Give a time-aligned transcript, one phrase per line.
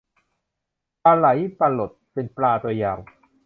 [1.03, 1.27] ปลาไหล
[1.57, 2.99] ปลาหลด เป็นปลาตัวยาว